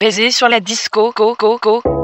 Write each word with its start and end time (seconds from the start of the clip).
Baiser 0.00 0.30
sur 0.30 0.48
la 0.48 0.60
disco, 0.60 1.12
go, 1.12 1.34
go, 1.34 1.58
go. 1.60 1.97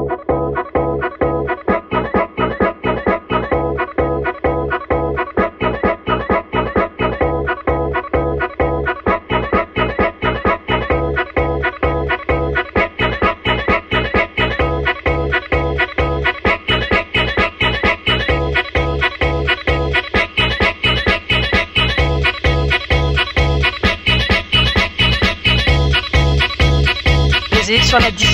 gonna 27.99 28.24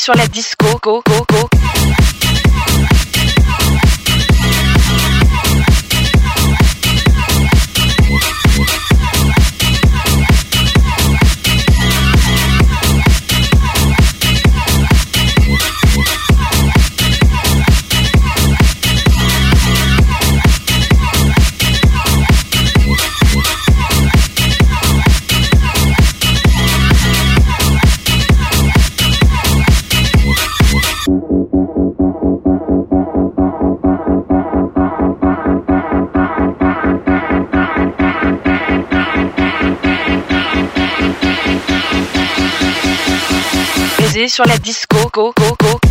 sur 0.00 0.14
la 0.14 0.26
disco, 0.28 0.66
go, 0.82 1.02
go, 1.06 1.26
go. 1.28 1.49
Sur 44.28 44.44
la 44.44 44.58
disco, 44.58 45.08
go, 45.12 45.32
go, 45.34 45.56
go. 45.58 45.89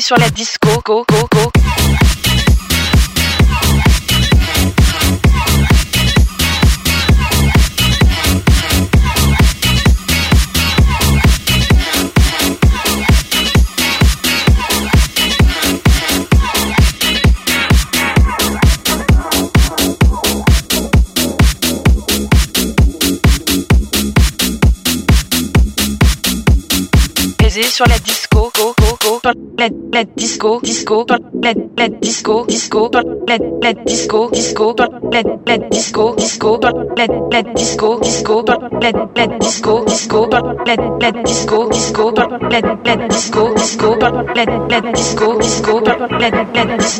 Sur 0.00 0.16
la 0.16 0.30
disco, 0.30 0.80
go, 0.84 1.04
go, 1.06 1.28
go. 1.28 1.50
Sur 27.70 27.86
la 27.86 27.98
disco, 28.00 28.50
go, 28.56 28.74
disco, 29.18 29.32
la, 29.56 29.68
la 29.92 30.04
disco, 30.14 30.60
disco, 30.62 31.04
la, 31.08 31.54
la 31.76 31.88
disco, 31.88 32.44
disco, 32.46 32.90
la, 32.92 33.36
la 33.62 33.72
disco, 33.84 34.28
disco, 34.30 34.74
la, 34.78 35.22
la 35.46 35.56
disco, 35.70 36.14
disco, 36.14 36.58
la, 36.60 37.00
la 37.00 37.52
disco, 37.54 37.98
disco, 37.98 38.44
la, 38.46 38.58
la 39.16 39.26
disco, 39.26 39.84
disco, 39.84 40.28
la, 40.30 40.40
la 40.66 40.76
disco, 40.76 40.78
disco. 40.78 40.78
Let 40.78 40.94
let 41.00 41.24
disco 41.24 41.68
disco 41.68 42.10
let 42.50 42.64
let 42.84 43.08
disco 43.14 43.54
disco 43.54 43.96
let 43.96 44.54
let 44.70 44.92
disco 44.94 45.38
disco 45.38 45.80
let 45.80 46.04
let 46.28 46.52
disco 46.58 46.92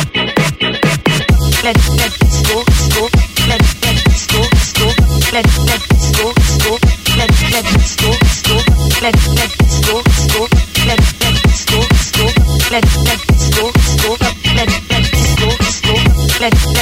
let 16.40 16.79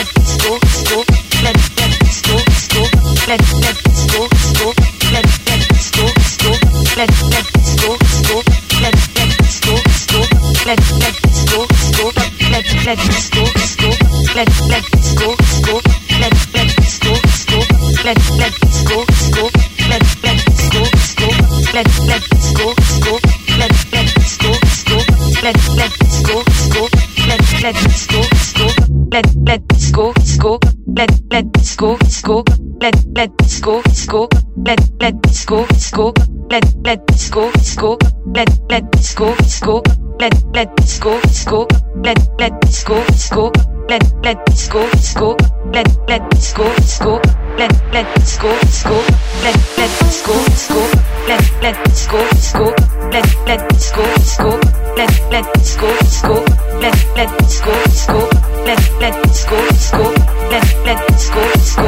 Let's 31.67 31.75
go, 31.75 31.97
let's 31.99 32.21
go. 32.21 32.45
Let's 32.79 33.59
go, 33.59 33.81
let's 33.85 34.05
go. 34.07 34.29
Let's 34.55 34.89
go, 35.45 35.57
let's 35.59 35.91
go. 35.91 36.13
Let's 36.49 37.29
go, 37.29 37.51
let's 37.51 37.75
go. 37.75 37.97
Let's 38.29 39.13
go, 39.13 39.31
let's 39.35 39.59
go. 39.59 39.83
Let's 40.17 40.99
go, 40.99 41.19
let's 41.25 41.43
go. 41.45 41.67
Let's 41.99 42.83
go, 42.85 42.95
let's 42.95 43.29
go. 43.29 43.51
Let's 43.89 44.67
go, 44.69 44.79
let's 44.79 45.13
school 45.13 45.56
let 45.73 45.87
let 46.07 46.29
disco 46.31 46.63
disco 46.75 47.19
let 47.57 47.71
let 47.93 48.07
disco 48.15 48.49
disco 48.61 48.95
let 49.43 49.55
let 49.77 49.91
disco 49.99 50.33
disco 50.45 50.81
let 51.27 51.41
let 51.61 51.75
disco 51.85 52.17
disco 52.31 52.65
let 53.11 53.25
let 53.47 53.69
disco 53.69 54.03
disco 54.15 54.59
let 54.97 55.31
let 55.31 55.57
disco 55.57 55.91
disco 55.99 56.33
let 56.79 56.99
let 57.15 57.29
disco 57.39 57.71
disco 57.83 58.17
let 58.65 58.81
let 59.01 59.15
disco 59.27 59.57
disco 59.67 60.03
let 60.55 60.69
let 60.85 60.99
disco 61.07 61.41
disco 61.53 61.85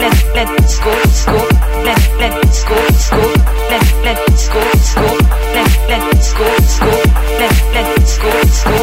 let 0.00 0.14
let 0.34 0.48
disco 0.56 0.94
disco 1.02 1.38
let 1.84 2.04
let 2.20 2.40
disco 2.42 2.74
disco 2.82 3.18
let 3.48 3.94
let 4.04 4.26
disco 4.26 4.60
disco 4.62 5.06
let 5.54 5.74
let 5.88 6.02
disco 6.12 6.44
disco 6.60 6.90
let 7.38 7.56
let 7.74 7.86
disco 7.96 8.30
disco 8.42 8.74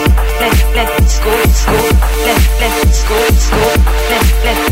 let 0.42 0.58
let 0.76 0.90
disco 1.00 1.32
disco 1.44 1.78
let 2.26 2.42
let 2.60 2.74
disco 2.88 3.18
disco 3.30 3.62
let 4.10 4.39
lento, 4.50 4.72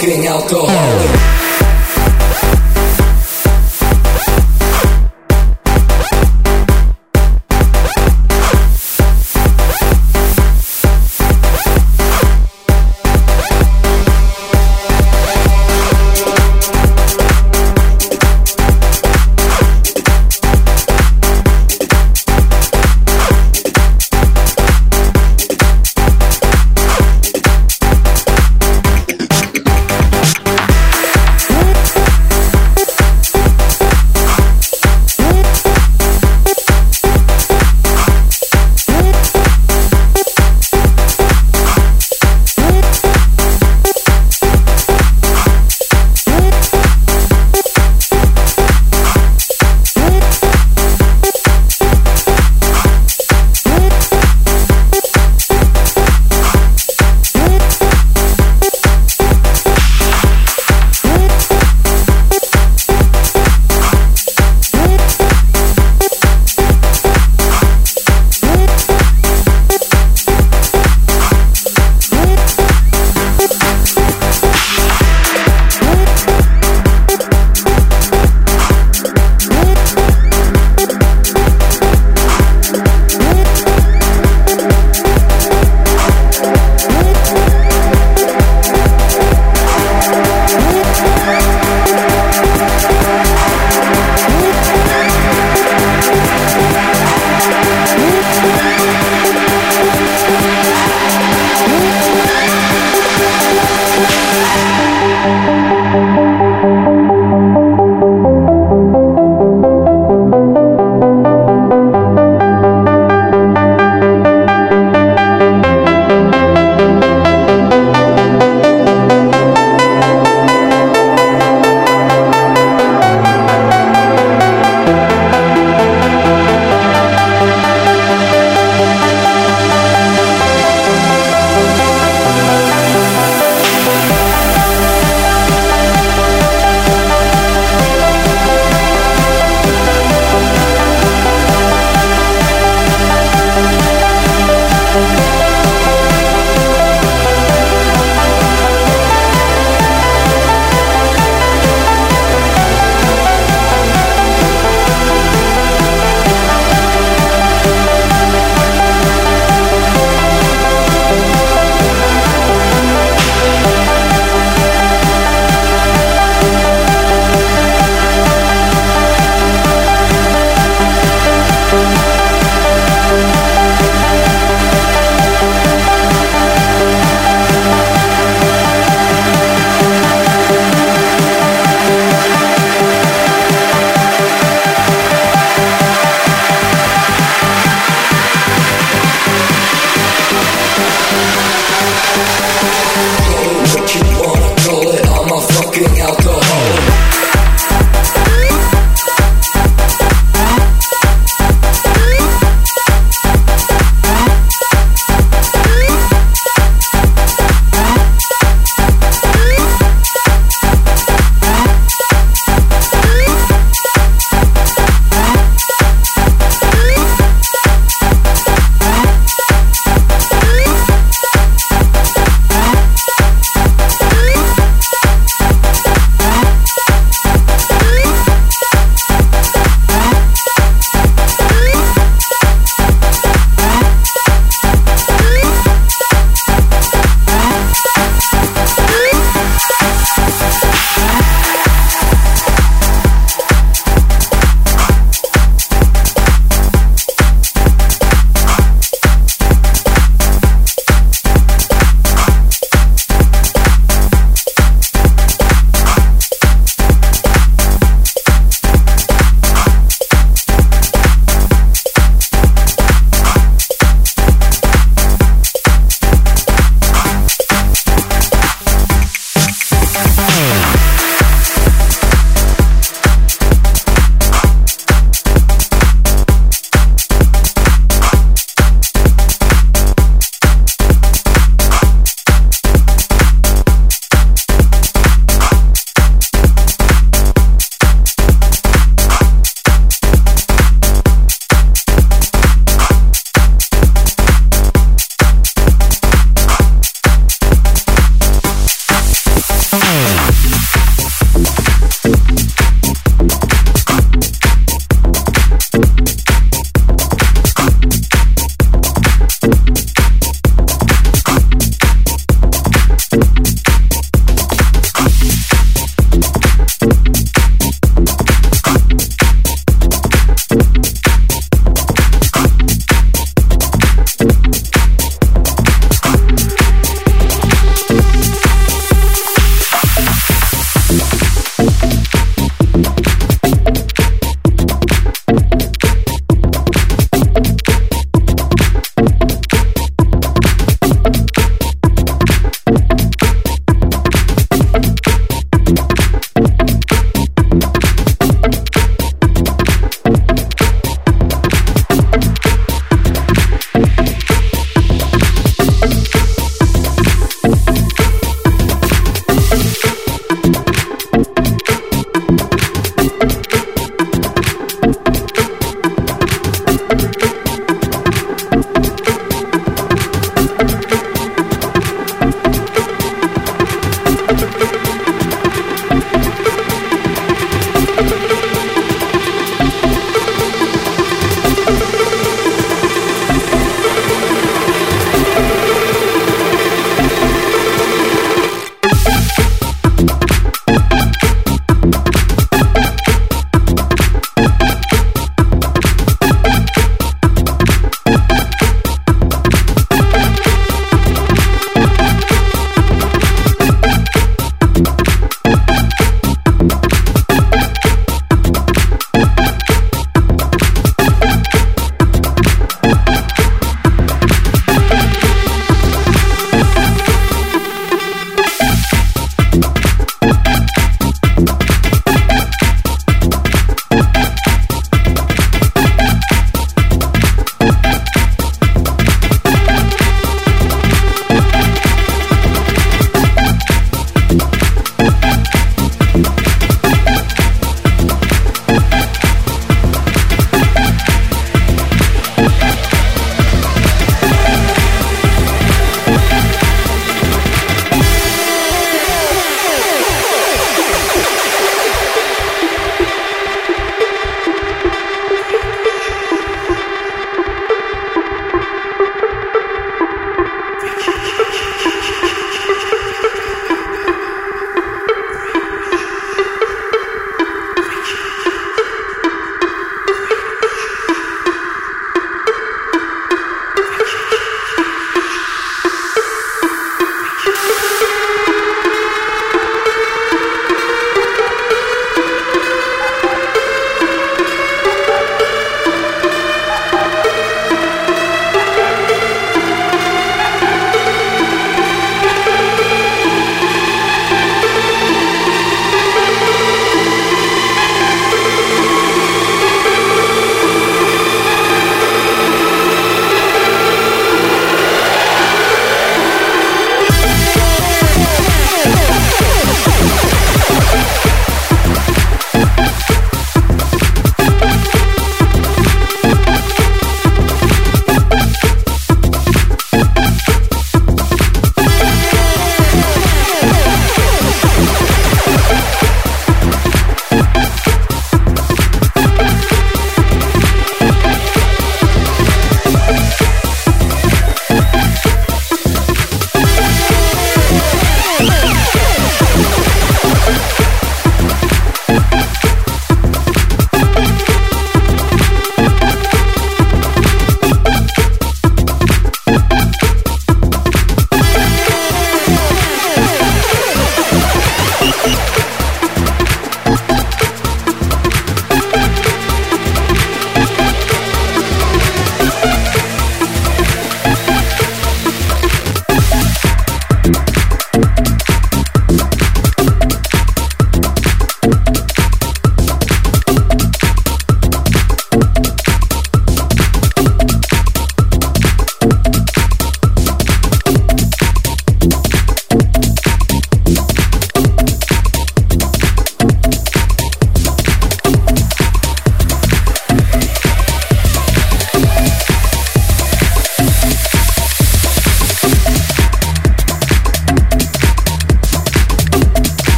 crê 0.00 0.14
em 0.14 0.28
alcohol. 0.28 1.39